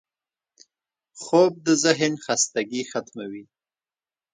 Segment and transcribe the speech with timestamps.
[1.21, 3.43] خوب د ذهنو خستګي ختموي